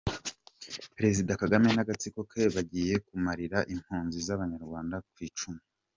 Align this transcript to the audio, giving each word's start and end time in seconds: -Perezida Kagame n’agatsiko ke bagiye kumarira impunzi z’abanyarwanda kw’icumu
-Perezida 0.47 1.39
Kagame 1.41 1.67
n’agatsiko 1.73 2.19
ke 2.31 2.41
bagiye 2.55 2.95
kumarira 3.07 3.57
impunzi 3.73 4.17
z’abanyarwanda 4.27 4.95
kw’icumu 5.11 5.61